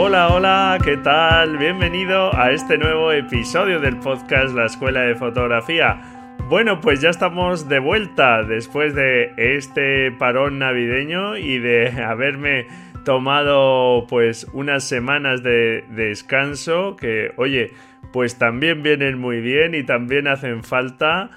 [0.00, 1.58] Hola, hola, ¿qué tal?
[1.58, 6.36] Bienvenido a este nuevo episodio del podcast La Escuela de Fotografía.
[6.48, 12.68] Bueno, pues ya estamos de vuelta después de este parón navideño y de haberme
[13.04, 17.72] tomado pues unas semanas de descanso que, oye,
[18.12, 21.30] pues también vienen muy bien y también hacen falta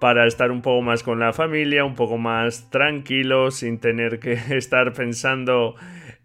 [0.00, 4.32] para estar un poco más con la familia, un poco más tranquilo, sin tener que
[4.56, 5.76] estar pensando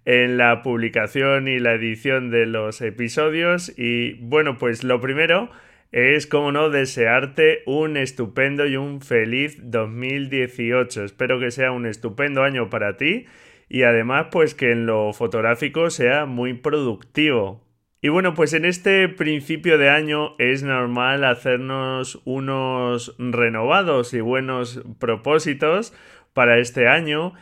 [0.06, 3.78] en la publicación y la edición de los episodios.
[3.78, 5.50] Y bueno, pues lo primero
[5.92, 11.04] es, como no, desearte un estupendo y un feliz 2018.
[11.04, 13.26] Espero que sea un estupendo año para ti
[13.70, 17.64] y además pues que en lo fotográfico sea muy productivo.
[18.02, 24.84] Y bueno, pues en este principio de año es normal hacernos unos renovados y buenos
[25.00, 25.94] propósitos
[26.34, 27.34] para este año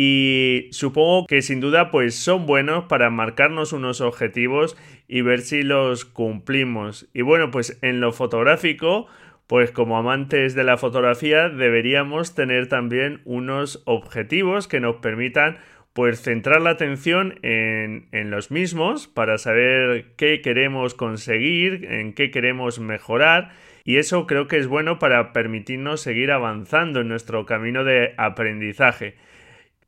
[0.00, 4.76] y supongo que sin duda pues son buenos para marcarnos unos objetivos
[5.08, 7.08] y ver si los cumplimos.
[7.12, 9.08] Y bueno, pues en lo fotográfico,
[9.48, 15.58] pues como amantes de la fotografía deberíamos tener también unos objetivos que nos permitan
[15.94, 22.30] pues centrar la atención en, en, los mismos para saber qué queremos conseguir, en qué
[22.30, 23.50] queremos mejorar
[23.82, 29.16] y eso creo que es bueno para permitirnos seguir avanzando en nuestro camino de aprendizaje.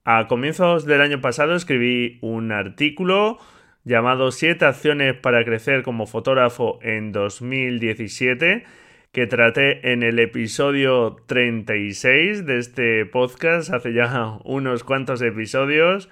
[0.04, 3.38] A comienzos del año pasado escribí un artículo
[3.84, 8.64] llamado 7 acciones para crecer como fotógrafo en 2017
[9.12, 16.08] que traté en el episodio 36 de este podcast hace ya unos cuantos episodios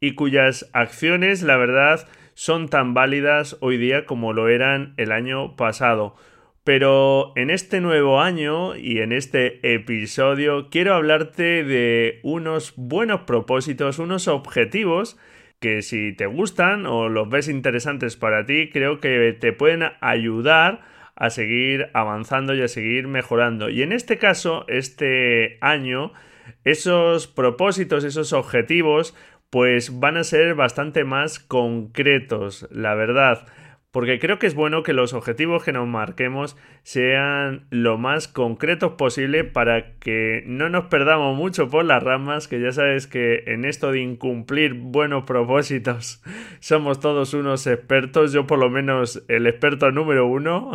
[0.00, 5.54] y cuyas acciones la verdad son tan válidas hoy día como lo eran el año
[5.54, 6.16] pasado.
[6.68, 13.98] Pero en este nuevo año y en este episodio quiero hablarte de unos buenos propósitos,
[13.98, 15.16] unos objetivos
[15.60, 20.82] que si te gustan o los ves interesantes para ti, creo que te pueden ayudar
[21.16, 23.70] a seguir avanzando y a seguir mejorando.
[23.70, 26.12] Y en este caso, este año,
[26.64, 29.16] esos propósitos, esos objetivos,
[29.48, 33.46] pues van a ser bastante más concretos, la verdad
[33.90, 38.92] porque creo que es bueno que los objetivos que nos marquemos sean lo más concretos
[38.92, 43.64] posible para que no nos perdamos mucho por las ramas, que ya sabes que en
[43.64, 46.22] esto de incumplir buenos propósitos
[46.60, 50.72] somos todos unos expertos, yo por lo menos el experto número uno.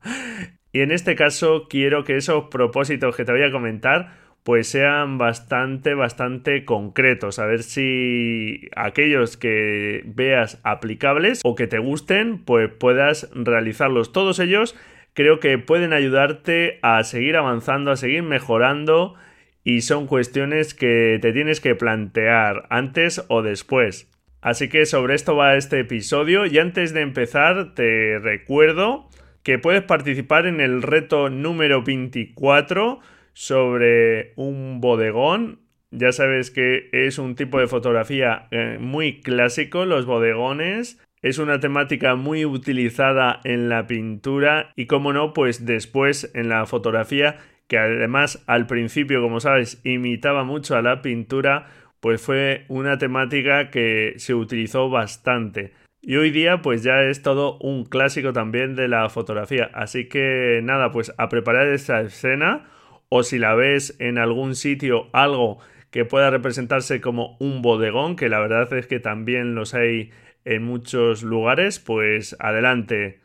[0.72, 5.18] y en este caso quiero que esos propósitos que te voy a comentar pues sean
[5.18, 7.40] bastante, bastante concretos.
[7.40, 14.12] A ver si aquellos que veas aplicables o que te gusten, pues puedas realizarlos.
[14.12, 14.76] Todos ellos
[15.14, 19.16] creo que pueden ayudarte a seguir avanzando, a seguir mejorando
[19.64, 24.08] y son cuestiones que te tienes que plantear antes o después.
[24.42, 29.08] Así que sobre esto va este episodio y antes de empezar te recuerdo
[29.42, 33.00] que puedes participar en el reto número 24
[33.36, 35.60] sobre un bodegón.
[35.90, 40.98] Ya sabes que es un tipo de fotografía eh, muy clásico, los bodegones.
[41.20, 46.64] Es una temática muy utilizada en la pintura y, como no, pues después en la
[46.64, 47.36] fotografía,
[47.68, 51.66] que además al principio, como sabes, imitaba mucho a la pintura,
[52.00, 55.74] pues fue una temática que se utilizó bastante.
[56.00, 59.68] Y hoy día pues ya es todo un clásico también de la fotografía.
[59.74, 62.70] Así que nada, pues a preparar esa escena
[63.08, 65.58] o si la ves en algún sitio algo
[65.90, 70.10] que pueda representarse como un bodegón, que la verdad es que también los hay
[70.44, 73.20] en muchos lugares, pues adelante.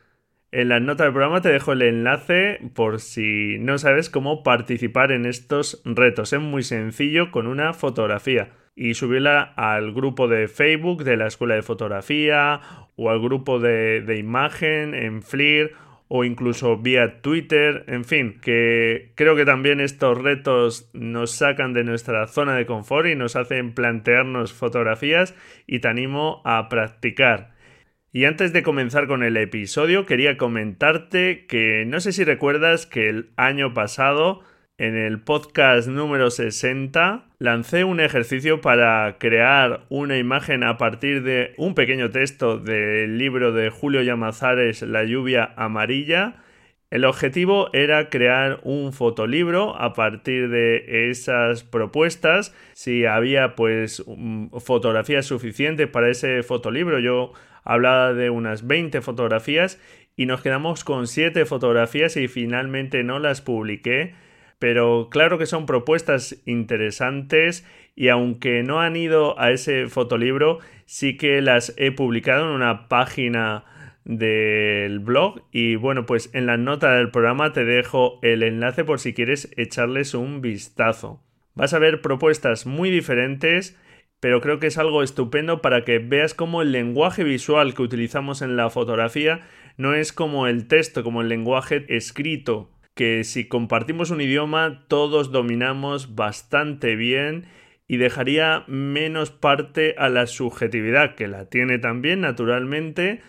[0.52, 5.12] En las notas del programa te dejo el enlace por si no sabes cómo participar
[5.12, 6.34] en estos retos.
[6.34, 11.56] Es muy sencillo con una fotografía y subirla al grupo de Facebook de la Escuela
[11.56, 12.60] de Fotografía
[12.96, 15.74] o al grupo de, de imagen en FLIR
[16.14, 21.86] o incluso vía Twitter, en fin, que creo que también estos retos nos sacan de
[21.86, 25.34] nuestra zona de confort y nos hacen plantearnos fotografías
[25.68, 27.52] y te animo a practicar.
[28.12, 33.08] Y antes de comenzar con el episodio, quería comentarte que no sé si recuerdas que
[33.08, 34.42] el año pasado,
[34.82, 41.54] en el podcast número 60, lancé un ejercicio para crear una imagen a partir de
[41.58, 46.38] un pequeño texto del libro de Julio Llamazares, La lluvia amarilla.
[46.90, 52.52] El objetivo era crear un fotolibro a partir de esas propuestas.
[52.74, 54.04] Si había pues
[54.66, 57.34] fotografías suficientes para ese fotolibro, yo
[57.64, 59.80] hablaba de unas 20 fotografías
[60.16, 64.16] y nos quedamos con 7 fotografías y finalmente no las publiqué.
[64.62, 67.66] Pero claro que son propuestas interesantes
[67.96, 72.88] y aunque no han ido a ese fotolibro, sí que las he publicado en una
[72.88, 73.66] página
[74.06, 79.00] del blog y bueno pues en la nota del programa te dejo el enlace por
[79.00, 81.24] si quieres echarles un vistazo.
[81.56, 83.76] Vas a ver propuestas muy diferentes
[84.20, 88.44] pero creo que es algo estupendo para que veas cómo el lenguaje visual que utilizamos
[88.44, 89.42] en la fotografía
[89.78, 95.32] no es como el texto, como el lenguaje escrito, que si compartimos un idioma todos
[95.32, 97.46] dominamos bastante bien
[97.88, 103.22] y dejaría menos parte a la subjetividad, que la tiene también naturalmente,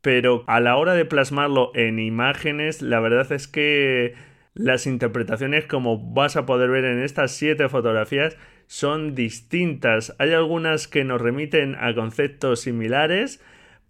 [0.00, 4.14] pero a la hora de plasmarlo en imágenes, la verdad es que
[4.54, 10.14] las interpretaciones, como vas a poder ver en estas siete fotografías, son distintas.
[10.18, 13.42] Hay algunas que nos remiten a conceptos similares,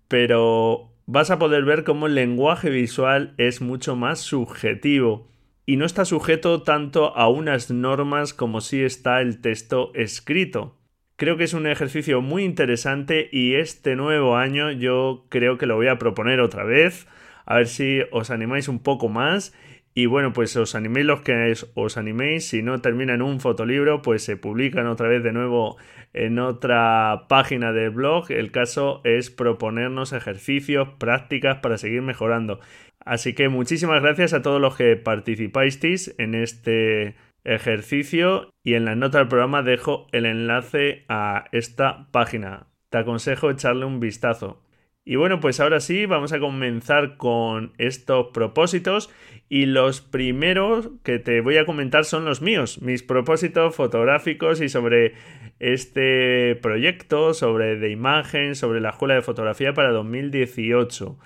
[0.09, 5.29] pero vas a poder ver cómo el lenguaje visual es mucho más subjetivo
[5.65, 10.77] y no está sujeto tanto a unas normas como si está el texto escrito.
[11.17, 15.77] Creo que es un ejercicio muy interesante y este nuevo año yo creo que lo
[15.77, 17.07] voy a proponer otra vez,
[17.47, 19.55] a ver si os animáis un poco más
[19.99, 22.47] y bueno, pues os animéis los que os animéis.
[22.47, 25.79] Si no termina en un fotolibro, pues se publican otra vez de nuevo
[26.17, 28.31] en otra página del blog.
[28.31, 32.61] El caso es proponernos ejercicios, prácticas para seguir mejorando.
[33.05, 37.15] Así que muchísimas gracias a todos los que participáis en este
[37.45, 42.67] ejercicio y en la nota del programa dejo el enlace a esta página.
[42.91, 44.66] Te aconsejo echarle un vistazo.
[45.09, 49.09] Y bueno, pues ahora sí, vamos a comenzar con estos propósitos
[49.49, 54.69] y los primeros que te voy a comentar son los míos, mis propósitos fotográficos y
[54.69, 55.15] sobre
[55.61, 61.17] este proyecto, sobre de imagen, sobre la escuela de fotografía para 2018.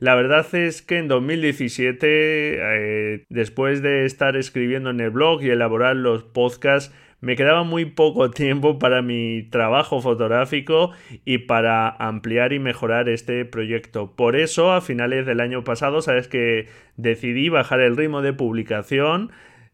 [0.00, 5.48] La verdad es que en 2017, eh, después de estar escribiendo en el blog y
[5.48, 10.92] elaborar los podcasts, me quedaba muy poco tiempo para mi trabajo fotográfico
[11.24, 14.14] y para ampliar y mejorar este proyecto.
[14.16, 19.30] Por eso, a finales del año pasado, sabes que decidí bajar el ritmo de publicación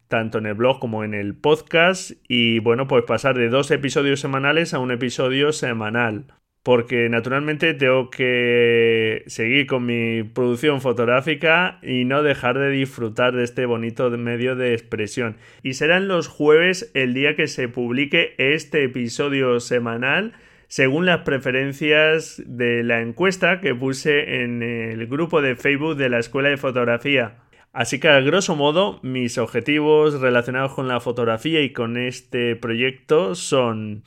[0.07, 4.21] tanto en el blog como en el podcast y bueno pues pasar de dos episodios
[4.21, 6.27] semanales a un episodio semanal
[6.67, 13.45] porque naturalmente tengo que seguir con mi producción fotográfica y no dejar de disfrutar de
[13.45, 15.37] este bonito medio de expresión.
[15.63, 20.33] Y serán los jueves el día que se publique este episodio semanal
[20.67, 26.19] según las preferencias de la encuesta que puse en el grupo de Facebook de la
[26.19, 27.37] Escuela de Fotografía.
[27.71, 33.35] Así que a grosso modo mis objetivos relacionados con la fotografía y con este proyecto
[33.35, 34.03] son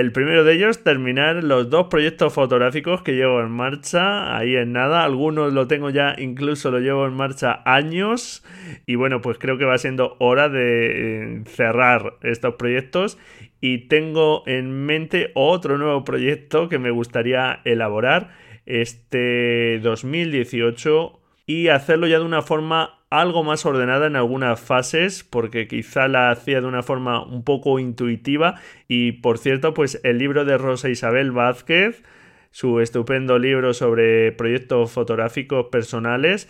[0.00, 4.72] el primero de ellos, terminar los dos proyectos fotográficos que llevo en marcha, ahí en
[4.72, 8.42] nada, algunos lo tengo ya, incluso lo llevo en marcha años.
[8.86, 13.18] Y bueno, pues creo que va siendo hora de eh, cerrar estos proyectos.
[13.60, 18.32] Y tengo en mente otro nuevo proyecto que me gustaría elaborar.
[18.66, 25.68] Este 2018 y hacerlo ya de una forma algo más ordenada en algunas fases porque
[25.68, 28.60] quizá la hacía de una forma un poco intuitiva.
[28.88, 32.02] Y por cierto pues el libro de Rosa Isabel Vázquez
[32.50, 36.48] su estupendo libro sobre proyectos fotográficos personales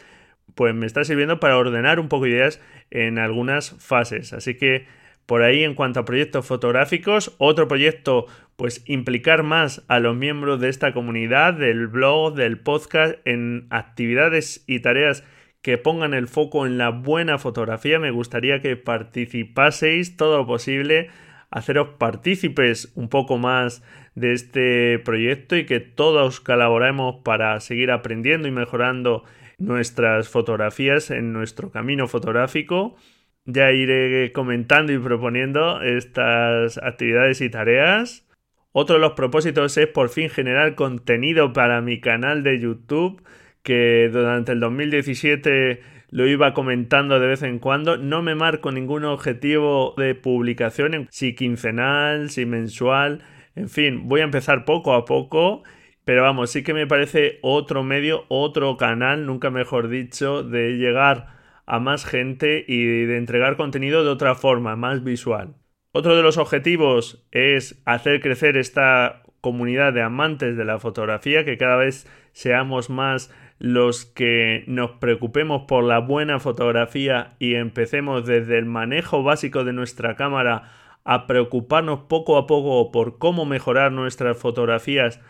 [0.54, 2.60] pues me está sirviendo para ordenar un poco ideas
[2.90, 4.32] en algunas fases.
[4.32, 4.86] Así que
[5.26, 8.26] por ahí en cuanto a proyectos fotográficos otro proyecto
[8.57, 14.64] pues implicar más a los miembros de esta comunidad del blog del podcast en actividades
[14.66, 15.25] y tareas
[15.64, 17.99] que pongan el foco en la buena fotografía.
[17.99, 21.09] Me gustaría que participaseis todo lo posible,
[21.50, 23.83] haceros partícipes un poco más
[24.14, 29.25] de este proyecto y que todos colaboremos para seguir aprendiendo y mejorando
[29.59, 32.97] nuestras fotografías en nuestro camino fotográfico.
[33.46, 38.26] Ya iré comentando y proponiendo estas actividades y tareas.
[38.72, 43.22] Otro de los propósitos es por fin generar contenido para mi canal de YouTube
[43.62, 47.96] que durante el 2017 lo iba comentando de vez en cuando.
[47.98, 53.22] No me marco ningún objetivo de publicación, si quincenal, si mensual.
[53.56, 55.62] En fin, voy a empezar poco a poco
[56.04, 61.28] Pero vamos, sí que me parece otro medio, otro canal, nunca mejor dicho, de llegar
[61.66, 65.54] a más gente y de entregar contenido de otra forma, más visual.
[65.92, 71.59] Otro de los objetivos es hacer crecer esta comunidad de amantes de la fotografía, que
[71.59, 78.59] cada vez seamos más los que nos preocupemos por la buena fotografía y empecemos desde
[78.59, 80.73] el manejo básico de nuestra cámara
[81.04, 85.21] a preocuparnos poco a poco por cómo mejorar nuestras fotografías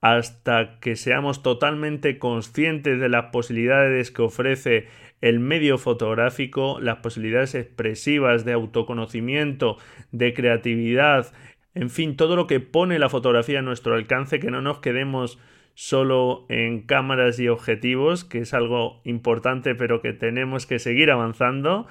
[0.00, 4.88] hasta que seamos totalmente conscientes de las posibilidades que ofrece
[5.24, 9.78] el medio fotográfico, las posibilidades expresivas de autoconocimiento,
[10.12, 11.32] de creatividad,
[11.74, 15.38] en fin, todo lo que pone la fotografía a nuestro alcance, que no nos quedemos
[15.72, 21.86] solo en cámaras y objetivos, que es algo importante pero que tenemos que seguir avanzando.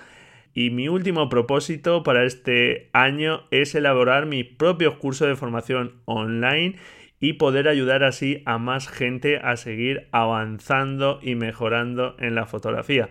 [0.53, 6.75] Y mi último propósito para este año es elaborar mi propio curso de formación online
[7.23, 13.07] y poder ayudar así a más gente a seguir avanzando y mejorando en la fotografía.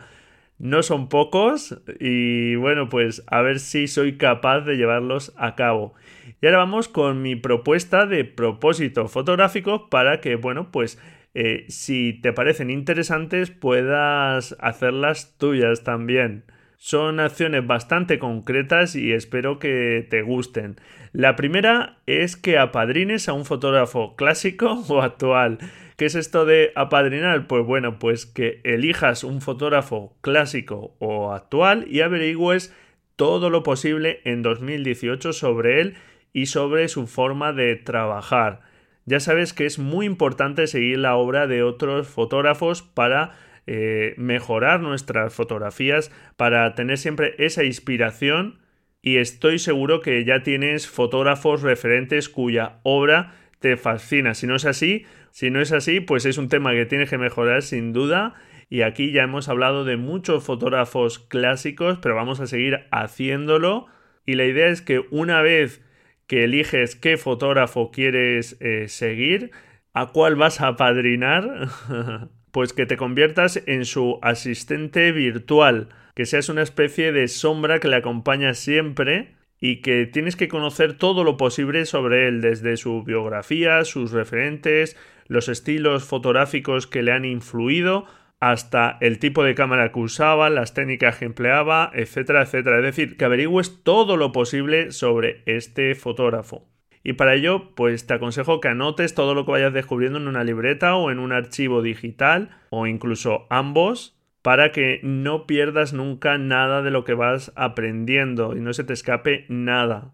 [0.58, 5.94] No son pocos y bueno, pues a ver si soy capaz de llevarlos a cabo.
[6.42, 11.00] Y ahora vamos con mi propuesta de propósito fotográfico para que, bueno, pues
[11.32, 16.44] eh, si te parecen interesantes puedas hacerlas tuyas también.
[16.76, 20.76] Son acciones bastante concretas y espero que te gusten.
[21.12, 25.58] La primera es que apadrines a un fotógrafo clásico o actual.
[25.96, 27.46] ¿Qué es esto de apadrinar?
[27.46, 32.74] Pues bueno, pues que elijas un fotógrafo clásico o actual y averigües
[33.16, 35.94] todo lo posible en 2018 sobre él
[36.32, 38.62] y sobre su forma de trabajar.
[39.04, 43.32] Ya sabes que es muy importante seguir la obra de otros fotógrafos para
[43.66, 48.61] eh, mejorar nuestras fotografías, para tener siempre esa inspiración
[49.02, 54.34] y estoy seguro que ya tienes fotógrafos referentes cuya obra te fascina.
[54.34, 57.18] Si no es así, si no es así, pues es un tema que tienes que
[57.18, 58.34] mejorar sin duda.
[58.70, 63.86] Y aquí ya hemos hablado de muchos fotógrafos clásicos, pero vamos a seguir haciéndolo.
[64.24, 65.82] Y la idea es que una vez
[66.28, 69.50] que eliges qué fotógrafo quieres eh, seguir,
[69.92, 71.68] a cuál vas a padrinar,
[72.52, 77.88] pues que te conviertas en su asistente virtual, que seas una especie de sombra que
[77.88, 83.04] le acompaña siempre y que tienes que conocer todo lo posible sobre él, desde su
[83.04, 84.96] biografía, sus referentes,
[85.28, 88.06] los estilos fotográficos que le han influido,
[88.40, 92.78] hasta el tipo de cámara que usaba, las técnicas que empleaba, etcétera, etcétera.
[92.78, 96.66] Es decir, que averigües todo lo posible sobre este fotógrafo.
[97.04, 100.42] Y para ello, pues te aconsejo que anotes todo lo que vayas descubriendo en una
[100.42, 106.82] libreta o en un archivo digital o incluso ambos para que no pierdas nunca nada
[106.82, 110.12] de lo que vas aprendiendo y no se te escape nada.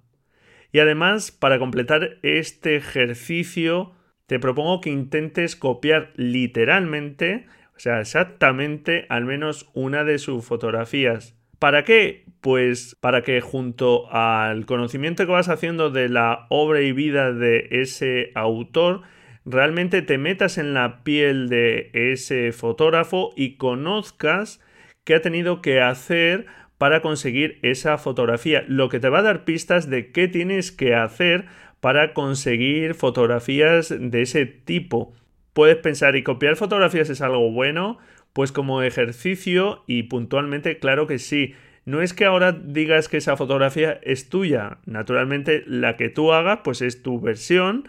[0.70, 3.92] Y además, para completar este ejercicio,
[4.26, 11.34] te propongo que intentes copiar literalmente, o sea, exactamente al menos una de sus fotografías.
[11.58, 12.26] ¿Para qué?
[12.42, 17.66] Pues para que junto al conocimiento que vas haciendo de la obra y vida de
[17.70, 19.02] ese autor,
[19.48, 24.60] realmente te metas en la piel de ese fotógrafo y conozcas
[25.04, 29.44] qué ha tenido que hacer para conseguir esa fotografía, lo que te va a dar
[29.44, 31.46] pistas de qué tienes que hacer
[31.80, 35.12] para conseguir fotografías de ese tipo.
[35.52, 37.98] Puedes pensar y copiar fotografías es algo bueno,
[38.32, 41.54] pues como ejercicio y puntualmente claro que sí.
[41.84, 46.60] No es que ahora digas que esa fotografía es tuya, naturalmente la que tú hagas
[46.62, 47.88] pues es tu versión,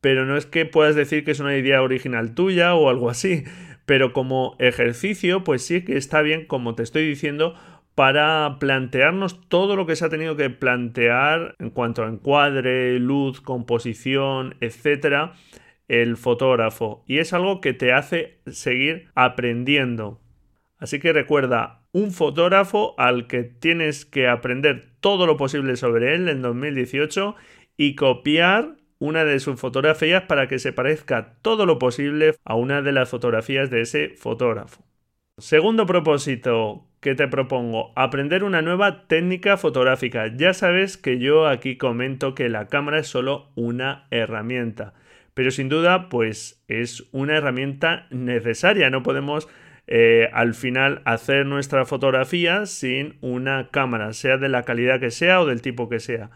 [0.00, 3.44] pero no es que puedas decir que es una idea original tuya o algo así.
[3.86, 7.54] Pero como ejercicio, pues sí que está bien, como te estoy diciendo,
[7.94, 13.40] para plantearnos todo lo que se ha tenido que plantear en cuanto a encuadre, luz,
[13.40, 15.34] composición, etcétera,
[15.88, 17.04] el fotógrafo.
[17.06, 20.20] Y es algo que te hace seguir aprendiendo.
[20.78, 26.28] Así que recuerda, un fotógrafo al que tienes que aprender todo lo posible sobre él
[26.28, 27.34] en 2018
[27.76, 32.82] y copiar una de sus fotografías para que se parezca todo lo posible a una
[32.82, 34.84] de las fotografías de ese fotógrafo.
[35.38, 40.30] Segundo propósito que te propongo, aprender una nueva técnica fotográfica.
[40.36, 44.92] Ya sabes que yo aquí comento que la cámara es solo una herramienta,
[45.32, 48.90] pero sin duda pues es una herramienta necesaria.
[48.90, 49.48] No podemos
[49.86, 55.40] eh, al final hacer nuestra fotografía sin una cámara, sea de la calidad que sea
[55.40, 56.30] o del tipo que sea.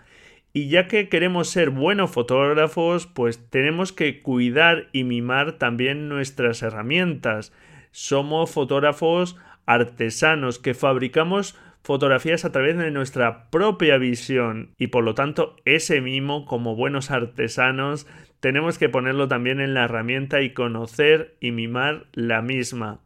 [0.56, 6.62] Y ya que queremos ser buenos fotógrafos, pues tenemos que cuidar y mimar también nuestras
[6.62, 7.52] herramientas.
[7.90, 15.16] Somos fotógrafos artesanos que fabricamos fotografías a través de nuestra propia visión y por lo
[15.16, 18.06] tanto ese mimo como buenos artesanos
[18.38, 23.00] tenemos que ponerlo también en la herramienta y conocer y mimar la misma.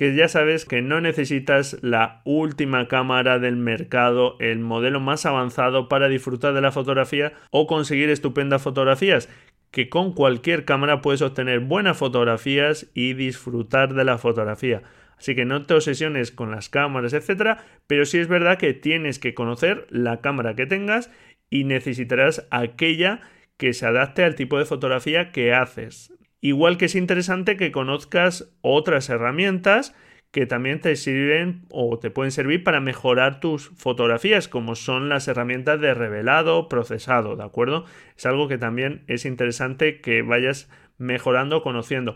[0.00, 5.90] Que ya sabes que no necesitas la última cámara del mercado, el modelo más avanzado
[5.90, 9.28] para disfrutar de la fotografía o conseguir estupendas fotografías,
[9.70, 14.80] que con cualquier cámara puedes obtener buenas fotografías y disfrutar de la fotografía.
[15.18, 19.18] Así que no te obsesiones con las cámaras, etcétera, pero sí es verdad que tienes
[19.18, 21.10] que conocer la cámara que tengas
[21.50, 23.20] y necesitarás aquella
[23.58, 26.10] que se adapte al tipo de fotografía que haces.
[26.40, 29.94] Igual que es interesante que conozcas otras herramientas
[30.30, 35.26] que también te sirven o te pueden servir para mejorar tus fotografías, como son las
[35.26, 37.84] herramientas de revelado, procesado, ¿de acuerdo?
[38.16, 42.14] Es algo que también es interesante que vayas mejorando, conociendo.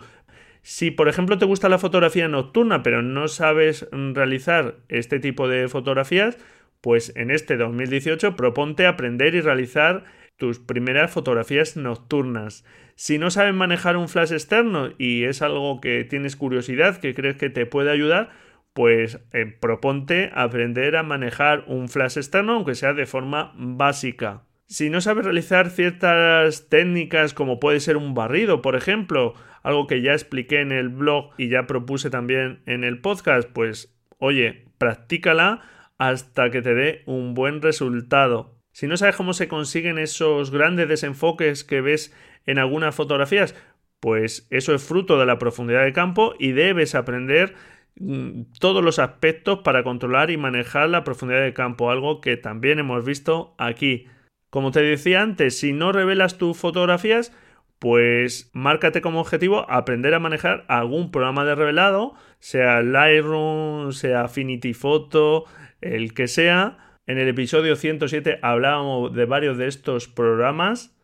[0.63, 5.69] Si, por ejemplo, te gusta la fotografía nocturna, pero no sabes realizar este tipo de
[5.69, 6.39] fotografías,
[6.81, 10.05] pues en este 2018 proponte aprender y realizar
[10.37, 12.65] tus primeras fotografías nocturnas.
[12.97, 17.37] Si no sabes manejar un flash externo y es algo que tienes curiosidad, que crees
[17.37, 18.31] que te puede ayudar,
[18.73, 24.43] pues eh, proponte aprender a manejar un flash externo, aunque sea de forma básica.
[24.67, 30.03] Si no sabes realizar ciertas técnicas como puede ser un barrido, por ejemplo, algo que
[30.03, 35.63] ya expliqué en el blog y ya propuse también en el podcast, pues oye, practícala
[35.99, 38.54] hasta que te dé un buen resultado.
[38.75, 42.13] Si no sabes cómo se consiguen esos grandes desenfoques que ves
[42.45, 43.55] en algunas fotografías,
[44.01, 47.55] pues eso es fruto de la profundidad de campo y debes aprender
[47.95, 52.81] mm, todos los aspectos para controlar y manejar la profundidad de campo, algo que también
[52.81, 54.09] hemos visto aquí.
[54.51, 57.33] Como te decía antes, si no revelas tus fotografías,
[57.79, 64.75] pues márcate como objetivo aprender a manejar algún programa de revelado, sea Lightroom, sea Affinity
[64.75, 65.45] Photo,
[65.81, 70.97] el que sea, en el episodio 107 hablábamos de varios de estos programas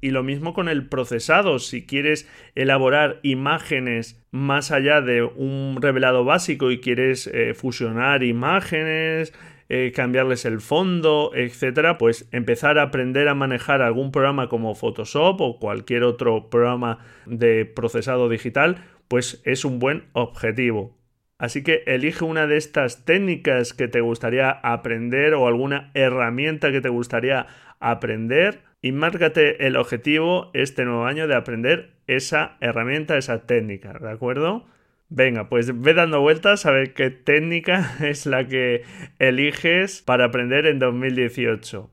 [0.00, 1.58] y lo mismo con el procesado.
[1.58, 9.32] Si quieres elaborar imágenes más allá de un revelado básico y quieres eh, fusionar imágenes,
[9.68, 15.40] eh, cambiarles el fondo, etcétera, pues empezar a aprender a manejar algún programa como Photoshop
[15.40, 20.95] o cualquier otro programa de procesado digital, pues es un buen objetivo.
[21.38, 26.80] Así que elige una de estas técnicas que te gustaría aprender o alguna herramienta que
[26.80, 27.46] te gustaría
[27.78, 34.10] aprender y márcate el objetivo este nuevo año de aprender esa herramienta, esa técnica, ¿de
[34.10, 34.66] acuerdo?
[35.08, 38.82] Venga, pues ve dando vueltas a ver qué técnica es la que
[39.18, 41.90] eliges para aprender en 2018.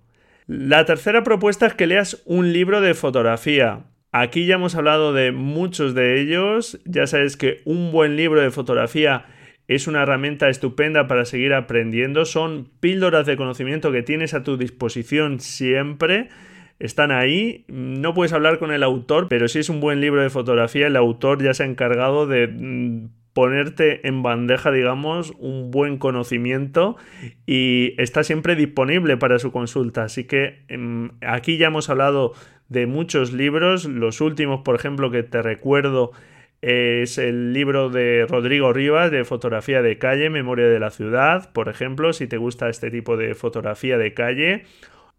[0.47, 3.85] La tercera propuesta es que leas un libro de fotografía.
[4.11, 6.79] Aquí ya hemos hablado de muchos de ellos.
[6.85, 9.25] Ya sabes que un buen libro de fotografía
[9.67, 12.25] es una herramienta estupenda para seguir aprendiendo.
[12.25, 16.29] Son píldoras de conocimiento que tienes a tu disposición siempre.
[16.79, 17.65] Están ahí.
[17.67, 20.95] No puedes hablar con el autor, pero si es un buen libro de fotografía, el
[20.95, 26.97] autor ya se ha encargado de mm, ponerte en bandeja, digamos, un buen conocimiento
[27.45, 30.03] y está siempre disponible para su consulta.
[30.03, 32.33] Así que em, aquí ya hemos hablado
[32.69, 33.85] de muchos libros.
[33.85, 36.11] Los últimos, por ejemplo, que te recuerdo
[36.63, 41.67] es el libro de Rodrigo Rivas de fotografía de calle, Memoria de la ciudad, por
[41.67, 44.63] ejemplo, si te gusta este tipo de fotografía de calle.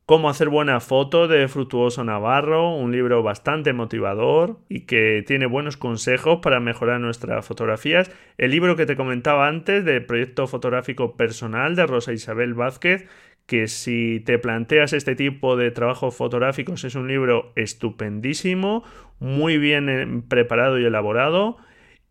[0.06, 5.76] Cómo hacer buena foto de Fructuoso Navarro, un libro bastante motivador y que tiene buenos
[5.76, 8.10] consejos para mejorar nuestras fotografías.
[8.38, 13.06] El libro que te comentaba antes de Proyecto Fotográfico Personal de Rosa Isabel Vázquez,
[13.46, 18.84] que si te planteas este tipo de trabajos fotográficos es un libro estupendísimo,
[19.18, 21.58] muy bien eh, preparado y elaborado.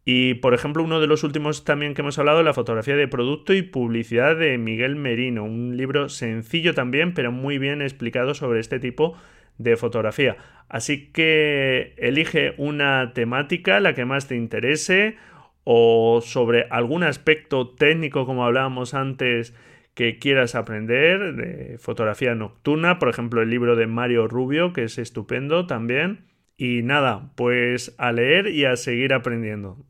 [0.05, 3.53] Y por ejemplo, uno de los últimos también que hemos hablado, la fotografía de producto
[3.53, 8.79] y publicidad de Miguel Merino, un libro sencillo también, pero muy bien explicado sobre este
[8.79, 9.15] tipo
[9.57, 10.35] de fotografía.
[10.67, 15.15] Así que elige una temática, la que más te interese,
[15.63, 19.55] o sobre algún aspecto técnico, como hablábamos antes,
[19.93, 24.97] que quieras aprender de fotografía nocturna, por ejemplo el libro de Mario Rubio, que es
[24.97, 26.25] estupendo también.
[26.57, 29.85] Y nada, pues a leer y a seguir aprendiendo.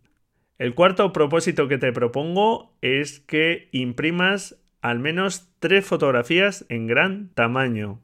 [0.57, 7.29] El cuarto propósito que te propongo es que imprimas al menos tres fotografías en gran
[7.33, 8.01] tamaño.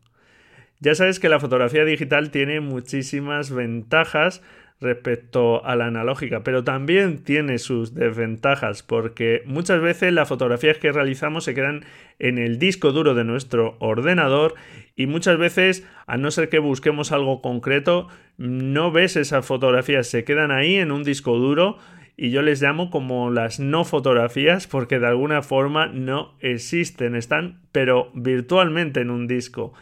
[0.79, 4.41] Ya sabes que la fotografía digital tiene muchísimas ventajas
[4.81, 10.91] respecto a la analógica, pero también tiene sus desventajas porque muchas veces las fotografías que
[10.91, 11.83] realizamos se quedan
[12.17, 14.55] en el disco duro de nuestro ordenador
[14.95, 20.23] y muchas veces, a no ser que busquemos algo concreto, no ves esas fotografías, se
[20.23, 21.77] quedan ahí en un disco duro
[22.15, 27.61] y yo les llamo como las no fotografías porque de alguna forma no existen, están
[27.71, 29.73] pero virtualmente en un disco.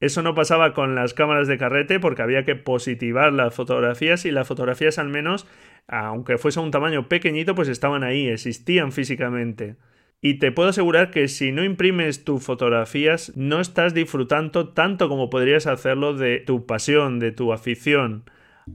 [0.00, 4.30] Eso no pasaba con las cámaras de carrete porque había que positivar las fotografías y
[4.30, 5.46] las fotografías al menos,
[5.86, 9.76] aunque fuese un tamaño pequeñito, pues estaban ahí, existían físicamente.
[10.22, 15.30] Y te puedo asegurar que si no imprimes tus fotografías, no estás disfrutando tanto como
[15.30, 18.24] podrías hacerlo de tu pasión, de tu afición.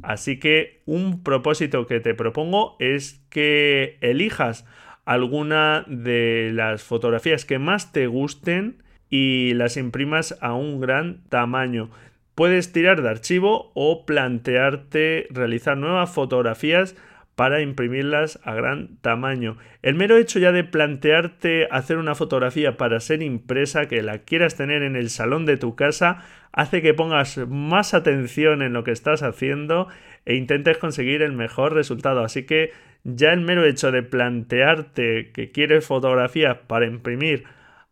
[0.01, 4.65] Así que un propósito que te propongo es que elijas
[5.05, 11.89] alguna de las fotografías que más te gusten y las imprimas a un gran tamaño.
[12.35, 16.95] Puedes tirar de archivo o plantearte realizar nuevas fotografías
[17.35, 19.57] para imprimirlas a gran tamaño.
[19.81, 24.55] El mero hecho ya de plantearte hacer una fotografía para ser impresa, que la quieras
[24.55, 28.91] tener en el salón de tu casa, hace que pongas más atención en lo que
[28.91, 29.89] estás haciendo
[30.25, 32.23] e intentes conseguir el mejor resultado.
[32.23, 32.71] Así que
[33.03, 37.43] ya el mero hecho de plantearte que quieres fotografías para imprimir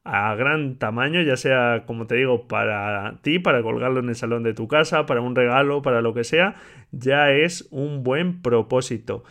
[0.03, 4.43] a gran tamaño, ya sea, como te digo, para ti, para colgarlo en el salón
[4.43, 6.55] de tu casa, para un regalo, para lo que sea,
[6.91, 9.23] ya es un buen propósito.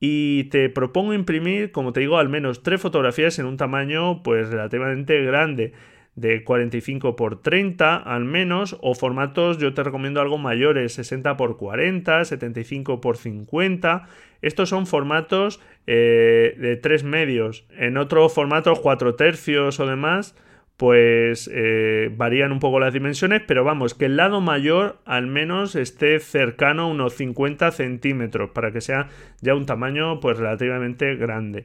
[0.00, 4.48] Y te propongo imprimir, como te digo, al menos tres fotografías en un tamaño pues
[4.50, 5.72] relativamente grande
[6.18, 11.56] de 45 por 30 al menos o formatos yo te recomiendo algo mayores 60 por
[11.56, 14.08] 40 75 por 50
[14.42, 17.66] estos son formatos eh, de 3 medios.
[17.70, 20.34] En otros formatos 4 tercios o demás
[20.76, 25.74] pues eh, varían un poco las dimensiones pero vamos que el lado mayor al menos
[25.74, 29.08] esté cercano a unos 50 centímetros para que sea
[29.40, 31.64] ya un tamaño pues relativamente grande.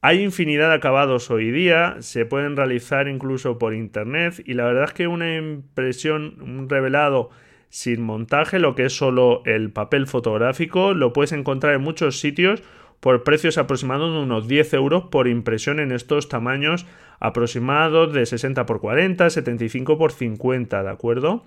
[0.00, 4.84] Hay infinidad de acabados hoy día, se pueden realizar incluso por internet y la verdad
[4.86, 7.30] es que una impresión, un revelado
[7.68, 12.64] sin montaje, lo que es solo el papel fotográfico, lo puedes encontrar en muchos sitios
[13.02, 16.86] por precios aproximados de unos 10 euros por impresión en estos tamaños
[17.18, 21.44] aproximados de 60 x 40, 75 x 50, ¿de acuerdo?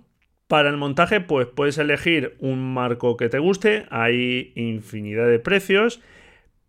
[0.48, 6.02] Para el montaje, pues puedes elegir un marco que te guste, hay infinidad de precios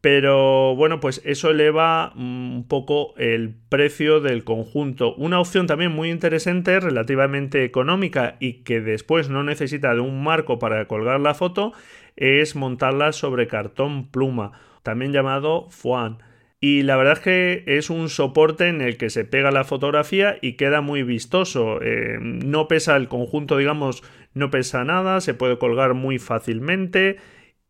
[0.06, 5.16] pero bueno, pues eso eleva mm, un poco el precio del conjunto.
[5.16, 10.60] Una opción también muy interesante, relativamente económica y que después no necesita de un marco
[10.60, 11.72] para colgar la foto,
[12.14, 14.52] es montarla sobre cartón pluma,
[14.86, 16.18] también llamado foam.
[16.60, 20.38] Y la verdad es que es un soporte en el que se pega la fotografía
[20.40, 21.82] y queda muy vistoso.
[21.82, 27.16] Eh, no pesa el conjunto, digamos, no pesa nada, se puede colgar muy fácilmente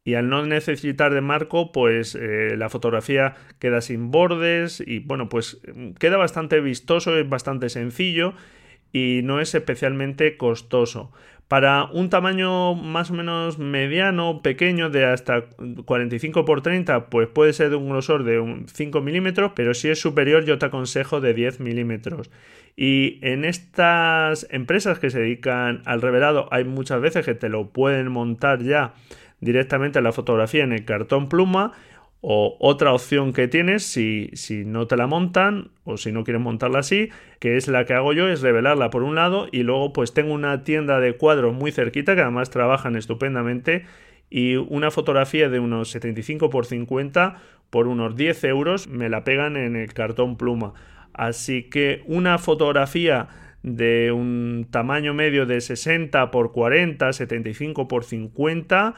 [0.05, 5.29] y al no necesitar de marco, pues eh, la fotografía queda sin bordes y bueno,
[5.29, 5.61] pues
[5.99, 8.35] queda bastante vistoso, es bastante sencillo
[8.93, 11.13] y no es especialmente costoso.
[11.49, 15.45] Para un tamaño más o menos mediano, pequeño, de hasta
[15.85, 20.01] 45 x 30, pues puede ser de un grosor de 5 milímetros, pero si es
[20.01, 22.31] superior yo te aconsejo de 10 milímetros.
[22.75, 27.69] Y en estas empresas que se dedican al revelado hay muchas veces que te lo
[27.71, 28.95] pueden montar ya
[29.41, 31.73] directamente la fotografía en el cartón pluma
[32.29, 36.43] o otra opción que tienes si, si, no te la montan o si no quieres
[36.43, 39.93] montarla así, que es la que hago yo, es revelarla por un lado y luego
[39.93, 43.85] pues tengo una tienda de cuadros muy cerquita que además trabajan estupendamente
[44.29, 47.37] y una fotografía de unos 75 por 50
[47.71, 50.75] por unos 10 euros me la pegan en el cartón pluma.
[51.12, 53.29] Así que una fotografía
[53.62, 58.97] de un tamaño medio de 60 por 40, 75 por 50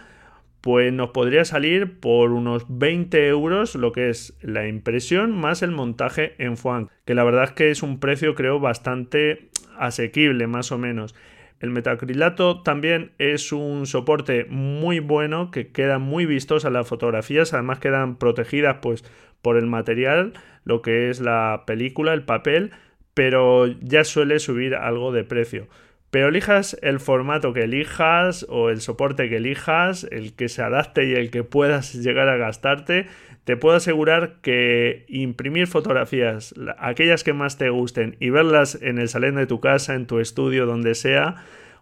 [0.61, 5.71] pues nos podría salir por unos 20 euros lo que es la impresión más el
[5.71, 10.73] montaje en foam, que la verdad es que es un precio creo bastante asequible más
[10.73, 11.15] o menos.
[11.61, 17.81] El metacrilato también es un soporte muy bueno que queda muy vistosa las fotografías, además
[17.81, 19.05] quedan protegidas pues
[19.43, 22.71] por el material, lo que es la película, el papel,
[23.15, 25.67] pero ya suele subir algo de precio.
[26.11, 31.05] Pero elijas el formato que elijas o el soporte que elijas, el que se adapte
[31.05, 33.07] y el que puedas llegar a gastarte,
[33.45, 39.09] te puedo asegurar que imprimir fotografías, aquellas que más te gusten y verlas en el
[39.09, 41.37] salón de tu casa, en tu estudio, donde sea,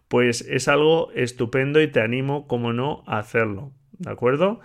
[0.09, 3.73] pues es algo estupendo y te animo, como no, a hacerlo.
[3.99, 4.61] ¿De acuerdo?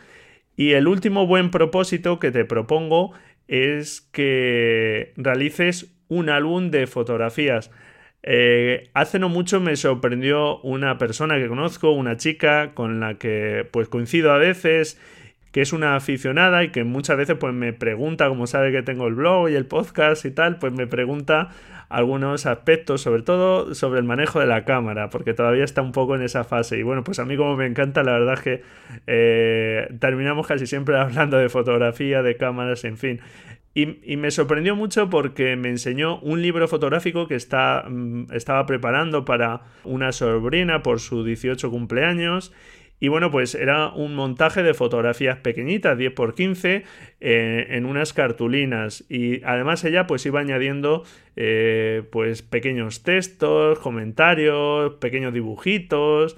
[0.56, 3.14] Y el último buen propósito que te propongo
[3.48, 7.72] es que realices un álbum de fotografías.
[8.24, 13.68] Eh, hace no mucho me sorprendió una persona que conozco, una chica con la que
[13.72, 15.00] pues coincido a veces,
[15.52, 19.08] que es una aficionada y que muchas veces pues me pregunta, como sabe que tengo
[19.08, 21.50] el blog y el podcast y tal, pues me pregunta
[21.92, 26.16] algunos aspectos, sobre todo sobre el manejo de la cámara, porque todavía está un poco
[26.16, 26.78] en esa fase.
[26.78, 28.62] Y bueno, pues a mí como me encanta, la verdad es que
[29.08, 33.20] eh, terminamos casi siempre hablando de fotografía, de cámaras, en fin.
[33.74, 39.24] Y, me sorprendió mucho porque me enseñó un libro fotográfico que está, mm, estaba preparando
[39.24, 42.52] para una sobrina por su 18 cumpleaños
[43.02, 46.84] y bueno, pues era un montaje de fotografías pequeñitas, 10 x 15,
[47.20, 49.04] en unas cartulinas.
[49.10, 51.04] Y además ella pues iba añadiendo
[51.36, 56.38] eh, pues pequeños textos, comentarios, pequeños dibujitos.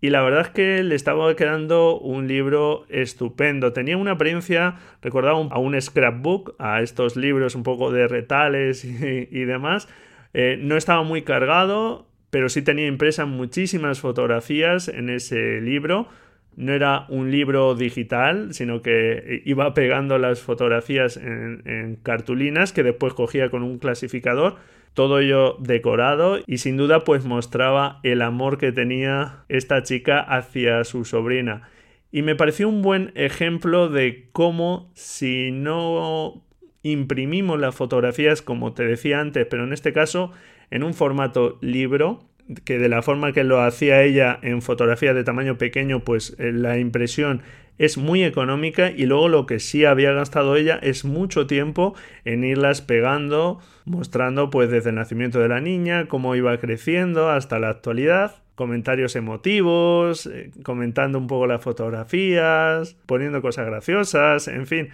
[0.00, 3.72] Y la verdad es que le estaba quedando un libro estupendo.
[3.72, 9.44] Tenía una apariencia, recordaba a un scrapbook, a estos libros un poco de retales y,
[9.44, 9.88] demás.
[10.34, 16.08] Eh, no estaba muy cargado, pero sí tenía impresas muchísimas fotografías en ese libro.
[16.54, 23.14] No era un libro digital, sino que iba pegando las fotografías en, cartulinas que después
[23.14, 24.56] cogía con un clasificador.
[24.98, 30.82] Todo ello decorado y sin duda pues mostraba el amor que tenía esta chica hacia
[30.82, 31.68] su sobrina.
[32.10, 36.42] Y me pareció un buen ejemplo de cómo si no
[36.82, 40.32] imprimimos las fotografías como te decía antes, pero en este caso
[40.72, 42.24] en un formato libro,
[42.64, 46.50] que de la forma que lo hacía ella en fotografía de tamaño pequeño, pues eh,
[46.50, 47.42] la impresión
[47.78, 52.44] es muy económica y luego lo que sí había gastado ella es mucho tiempo en
[52.44, 57.70] irlas pegando, mostrando pues desde el nacimiento de la niña, cómo iba creciendo hasta la
[57.70, 64.88] actualidad, comentarios emotivos, eh, comentando un poco las fotografías, poniendo cosas graciosas, en fin,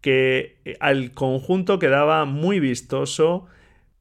[0.00, 3.46] que eh, al conjunto quedaba muy vistoso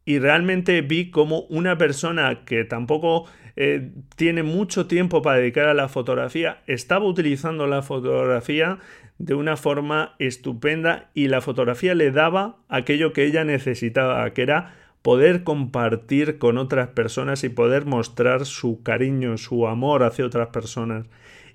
[0.10, 5.76] y realmente vi como una persona que tampoco eh, tiene mucho tiempo para dedicar a
[5.76, 8.80] la fotografía estaba utilizando la fotografía
[9.20, 14.74] de una forma estupenda y la fotografía le daba aquello que ella necesitaba, que era
[15.04, 21.06] poder compartir con otras personas y poder mostrar su cariño, su amor hacia otras personas.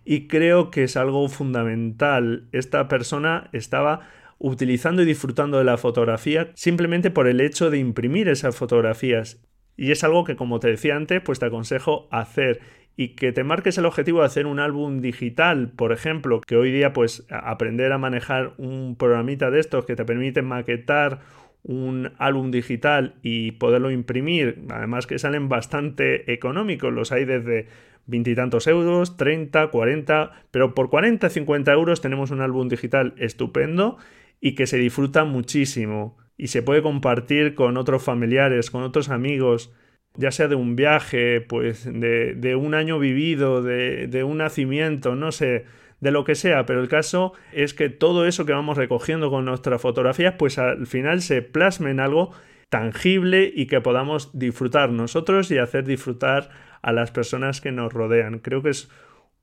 [0.04, 2.44] Y creo que es algo fundamental.
[2.52, 4.02] Esta persona estaba
[4.44, 9.42] utilizando y disfrutando de la fotografía simplemente por el hecho de imprimir esas fotografías.
[9.74, 12.60] Y es algo que, como te decía antes, pues te aconsejo hacer
[12.94, 16.72] y que te marques el objetivo de hacer un álbum digital, por ejemplo, que hoy
[16.72, 21.20] día pues aprender a manejar un programita de estos que te permite maquetar
[21.62, 27.68] un álbum digital y poderlo imprimir, además que salen bastante económicos, los hay desde
[28.06, 33.96] veintitantos euros, 30, 40, pero por 40, 50 euros tenemos un álbum digital estupendo
[34.40, 39.72] y que se disfruta muchísimo y se puede compartir con otros familiares, con otros amigos,
[40.16, 45.32] ya sea de un viaje, pues de, un año vivido, de, de un nacimiento, no
[45.32, 45.64] sé,
[46.00, 49.44] de lo que sea, pero el caso es que todo eso que vamos recogiendo con
[49.44, 52.32] nuestras fotografías, pues al final se plasme en algo
[52.68, 56.50] tangible y que podamos disfrutar nosotros y hacer disfrutar
[56.82, 58.40] a las personas que nos rodean.
[58.40, 58.90] Creo que es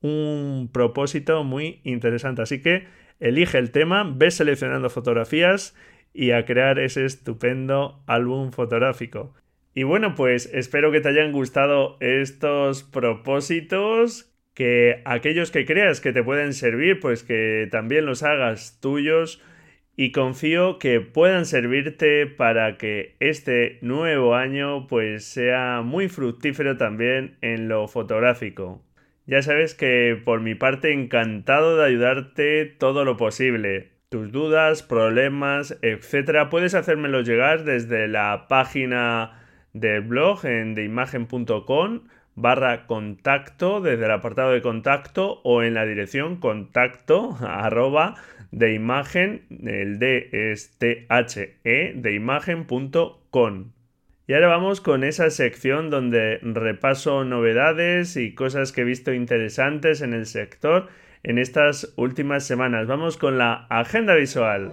[0.02, 2.42] un propósito muy interesante.
[2.42, 2.86] Así que
[3.22, 5.74] elige el tema, ve seleccionando fotografías
[6.12, 9.32] y a crear ese estupendo álbum fotográfico.
[9.74, 16.12] Y bueno, pues espero que te hayan gustado estos propósitos, que aquellos que creas que
[16.12, 19.40] te pueden servir, pues que también los hagas tuyos
[19.96, 27.36] y confío que puedan servirte para que este nuevo año pues sea muy fructífero también
[27.40, 28.82] en lo fotográfico.
[29.26, 33.92] Ya sabes que por mi parte encantado de ayudarte todo lo posible.
[34.08, 39.40] Tus dudas, problemas, etcétera, puedes hacérmelo llegar desde la página
[39.72, 42.02] del blog en deimagen.com
[42.34, 48.14] barra contacto desde el apartado de contacto o en la dirección contacto arroba
[48.50, 53.72] de imagen, el D es T-H-E, de imagen.com.
[54.24, 60.00] Y ahora vamos con esa sección donde repaso novedades y cosas que he visto interesantes
[60.00, 60.86] en el sector
[61.24, 62.86] en estas últimas semanas.
[62.86, 64.70] Vamos con la agenda visual.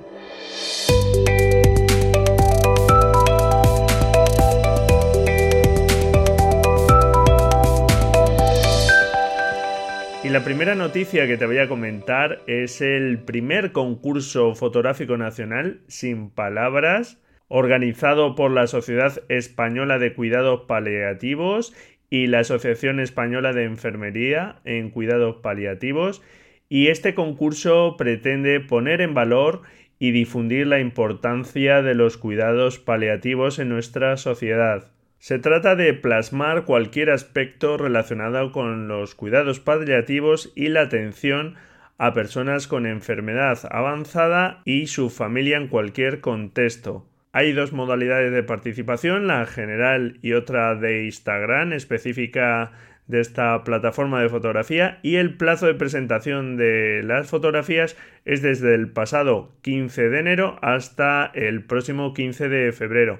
[10.23, 15.81] Y la primera noticia que te voy a comentar es el primer concurso fotográfico nacional
[15.87, 17.17] sin palabras
[17.49, 21.75] organizado por la Sociedad Española de Cuidados Paliativos
[22.09, 26.21] y la Asociación Española de Enfermería en Cuidados Paliativos
[26.69, 29.63] y este concurso pretende poner en valor
[29.97, 34.91] y difundir la importancia de los cuidados paliativos en nuestra sociedad.
[35.17, 41.55] Se trata de plasmar cualquier aspecto relacionado con los cuidados paliativos y la atención
[41.97, 47.05] a personas con enfermedad avanzada y su familia en cualquier contexto.
[47.31, 52.71] Hay dos modalidades de participación, la general y otra de Instagram específica
[53.05, 58.73] de esta plataforma de fotografía y el plazo de presentación de las fotografías es desde
[58.73, 63.19] el pasado 15 de enero hasta el próximo 15 de febrero.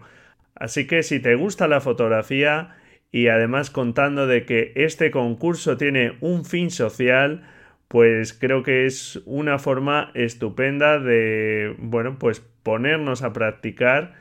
[0.56, 2.76] Así que si te gusta la fotografía
[3.12, 7.44] y además contando de que este concurso tiene un fin social,
[7.90, 14.14] pues creo que es una forma estupenda de, bueno, pues ponernos a practicar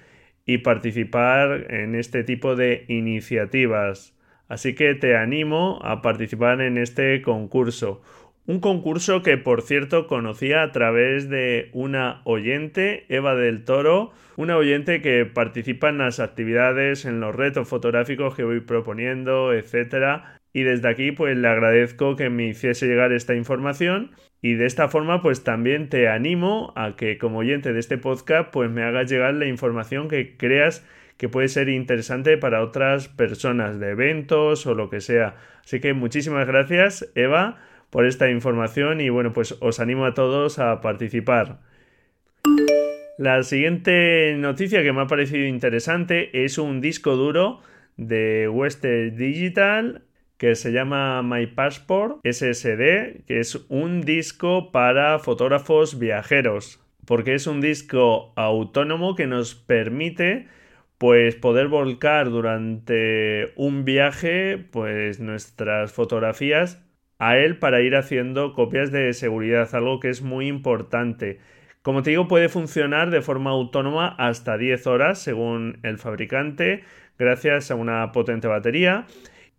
[0.47, 4.19] y participar en este tipo de iniciativas.
[4.49, 8.01] Así que te animo a participar en este concurso.
[8.47, 14.57] Un concurso que, por cierto, conocía a través de una oyente, Eva del Toro, una
[14.57, 20.38] oyente que participa en las actividades, en los retos fotográficos que voy proponiendo, etc.
[20.59, 24.11] Y desde aquí, pues le agradezco que me hiciese llegar esta información.
[24.43, 28.51] Y de esta forma, pues también te animo a que como oyente de este podcast,
[28.51, 30.85] pues me hagas llegar la información que creas
[31.17, 35.37] que puede ser interesante para otras personas de eventos o lo que sea.
[35.63, 37.59] Así que muchísimas gracias, Eva,
[37.91, 41.61] por esta información y bueno, pues os animo a todos a participar.
[43.17, 47.61] La siguiente noticia que me ha parecido interesante es un disco duro
[47.97, 50.03] de Western Digital
[50.39, 57.49] que se llama My Passport SSD, que es un disco para fotógrafos viajeros, porque es
[57.49, 60.47] un disco autónomo que nos permite
[60.97, 66.85] pues poder volcar durante un viaje pues nuestras fotografías
[67.19, 71.41] a él para ir haciendo copias de seguridad, algo que es muy importante.
[71.83, 76.85] Como te digo, puede funcionar de forma autónoma hasta 10 horas según el fabricante,
[77.19, 79.07] gracias a una potente batería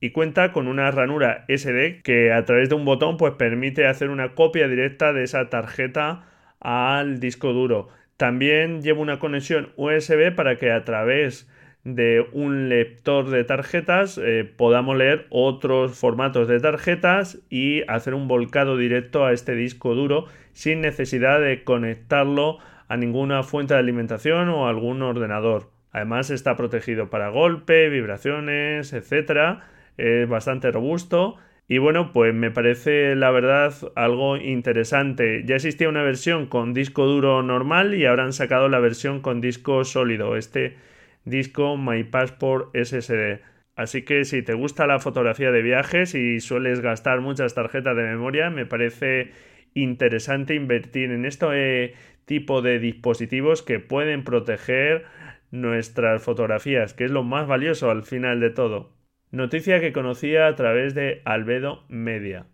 [0.02, 4.10] y cuenta con una ranura SD que a través de un botón pues permite hacer
[4.10, 6.24] una copia directa de esa tarjeta
[6.60, 7.90] al disco duro.
[8.18, 11.50] También lleva una conexión USB para que a través
[11.84, 18.28] de un lector de tarjetas eh, podamos leer otros formatos de tarjetas y hacer un
[18.28, 22.60] volcado directo a este disco duro sin necesidad de conectarlo
[22.90, 25.70] a ninguna fuente de alimentación o algún ordenador.
[25.92, 29.62] Además está protegido para golpe, vibraciones, etc.
[30.00, 35.44] Es bastante robusto y bueno, pues me parece la verdad algo interesante.
[35.46, 39.42] Ya existía una versión con disco duro normal y ahora han sacado la versión con
[39.42, 40.78] disco sólido, este
[41.26, 43.42] disco My Passport SSD.
[43.76, 48.04] Así que si te gusta la fotografía de viajes y sueles gastar muchas tarjetas de
[48.04, 49.32] memoria, me parece
[49.74, 51.94] interesante invertir en este
[52.26, 55.06] tipo de dispositivos que pueden proteger
[55.52, 58.99] nuestras fotografías, que es lo más valioso al final de todo.
[59.32, 62.48] Noticia que conocía a través de Albedo Media.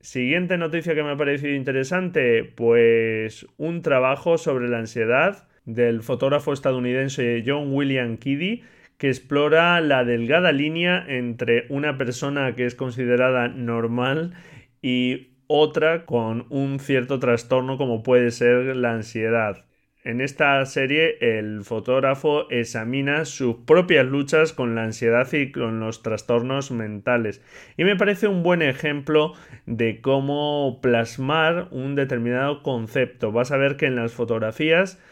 [0.00, 6.52] Siguiente noticia que me ha parecido interesante, pues un trabajo sobre la ansiedad del fotógrafo
[6.52, 8.64] estadounidense John William Kiddy
[8.98, 14.34] que explora la delgada línea entre una persona que es considerada normal
[14.82, 19.64] y otra con un cierto trastorno como puede ser la ansiedad.
[20.06, 26.04] En esta serie el fotógrafo examina sus propias luchas con la ansiedad y con los
[26.04, 27.42] trastornos mentales.
[27.76, 29.32] Y me parece un buen ejemplo
[29.66, 33.32] de cómo plasmar un determinado concepto.
[33.32, 35.02] Vas a ver que en las fotografías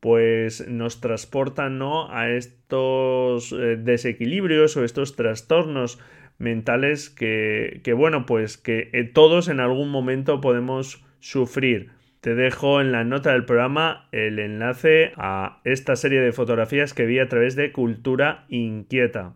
[0.00, 2.12] pues nos transportan ¿no?
[2.12, 5.98] a estos eh, desequilibrios o estos trastornos
[6.36, 12.01] mentales que, que bueno pues que eh, todos en algún momento podemos sufrir.
[12.22, 17.04] Te dejo en la nota del programa el enlace a esta serie de fotografías que
[17.04, 19.34] vi a través de Cultura Inquieta.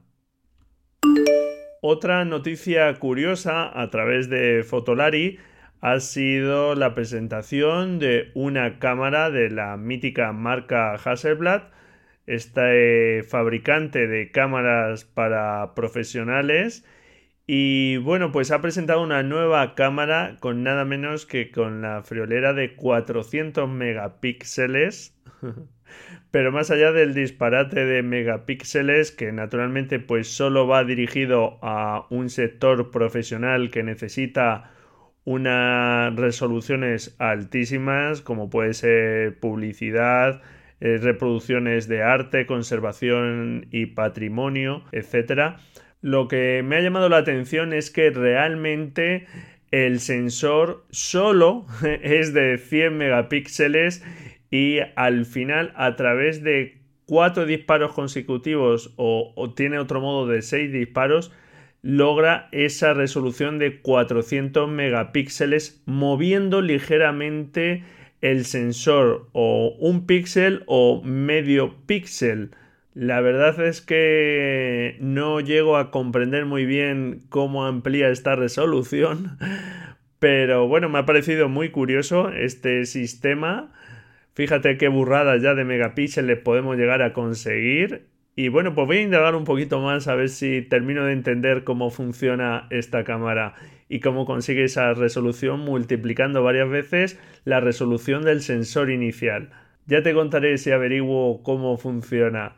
[1.82, 5.40] Otra noticia curiosa a través de Fotolari
[5.80, 11.62] ha sido la presentación de una cámara de la mítica marca Hasselblad,
[12.28, 16.84] este fabricante de cámaras para profesionales
[17.46, 22.52] y bueno, pues ha presentado una nueva cámara con nada menos que con la friolera
[22.52, 25.16] de 400 megapíxeles.
[26.32, 32.30] Pero más allá del disparate de megapíxeles, que naturalmente pues solo va dirigido a un
[32.30, 34.72] sector profesional que necesita
[35.24, 40.42] unas resoluciones altísimas, como puede ser publicidad,
[40.80, 45.58] eh, reproducciones de arte, conservación y patrimonio, etcétera
[46.06, 49.26] lo que me ha llamado la atención es que realmente
[49.72, 51.66] el sensor solo
[52.00, 54.04] es de 100 megapíxeles
[54.48, 60.70] y al final a través de cuatro disparos consecutivos o, tiene otro modo de seis
[60.70, 61.32] disparos
[61.82, 67.82] logra esa resolución de 400 megapíxeles moviendo ligeramente
[68.20, 72.52] el sensor o un píxel o medio píxel
[72.96, 79.36] La verdad es que no llego a comprender muy bien cómo amplía esta resolución,
[80.18, 83.70] pero bueno, me ha parecido muy curioso este sistema.
[84.32, 88.06] Fíjate qué burradas ya de megapíxeles podemos llegar a conseguir.
[88.34, 91.64] Y bueno, pues voy a indagar un poquito más a ver si termino de entender
[91.64, 93.56] cómo funciona esta cámara
[93.90, 99.50] y cómo consigue esa resolución multiplicando varias veces la resolución del sensor inicial.
[99.84, 102.56] Ya te contaré si averiguo cómo funciona.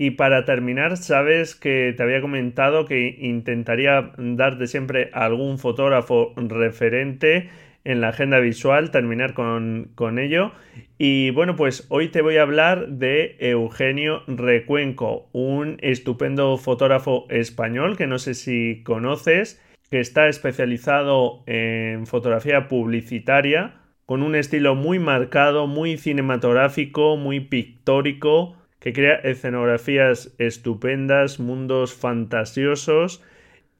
[0.00, 7.50] Y para terminar, sabes que te había comentado que intentaría darte siempre algún fotógrafo referente
[7.82, 10.52] en la agenda visual, terminar con, con, ello.
[10.98, 17.96] Y bueno, pues hoy te voy a hablar de Eugenio Recuenco, un estupendo fotógrafo español
[17.96, 19.60] que no sé si conoces,
[19.90, 28.54] que está especializado en fotografía publicitaria, con un estilo muy marcado, muy cinematográfico, muy pictórico
[28.80, 33.22] que crea escenografías estupendas, mundos fantasiosos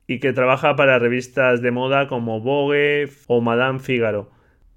[0.06, 4.30] y que trabaja para revistas de moda como Vogue o Madame Figaro.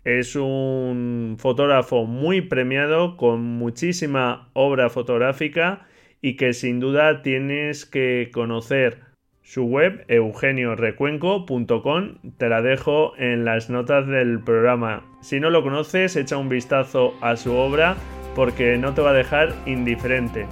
[0.04, 5.88] Es un fotógrafo muy premiado con muchísima obra fotográfica
[6.22, 9.12] y que sin duda tienes que conocer.
[9.44, 15.04] Su web eugeniorecuenco.com te la dejo en las notas del programa.
[15.22, 17.98] Si no lo conoces, echa un vistazo a su obra
[18.36, 20.48] porque no te va a dejar indiferente.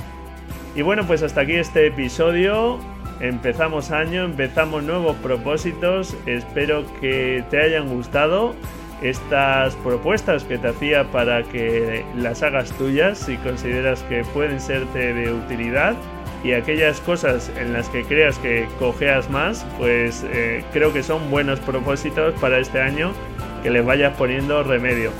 [0.75, 2.79] Y bueno, pues hasta aquí este episodio.
[3.19, 6.15] Empezamos año, empezamos nuevos propósitos.
[6.25, 8.55] Espero que te hayan gustado
[9.01, 15.13] estas propuestas que te hacía para que las hagas tuyas si consideras que pueden serte
[15.13, 15.95] de utilidad
[16.43, 21.29] y aquellas cosas en las que creas que cojeas más, pues eh, creo que son
[21.29, 23.11] buenos propósitos para este año
[23.63, 25.11] que les vayas poniendo remedio.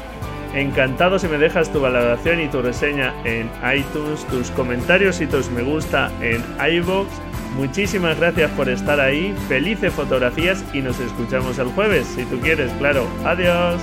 [0.53, 5.49] Encantado si me dejas tu valoración y tu reseña en iTunes, tus comentarios y tus
[5.51, 6.43] me gusta en
[6.73, 7.07] iVoox.
[7.55, 12.71] Muchísimas gracias por estar ahí, felices fotografías y nos escuchamos el jueves, si tú quieres,
[12.73, 13.07] claro.
[13.25, 13.81] Adiós.